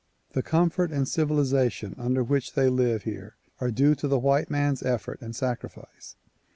[0.31, 4.81] The comfort and civilization under which they live here are due to the white man's
[4.81, 6.15] effort and sacrifice.